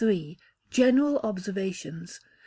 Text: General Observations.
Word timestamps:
General 0.71 1.19
Observations. 1.19 2.19